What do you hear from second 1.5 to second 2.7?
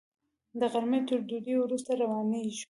وروسته روانېږو.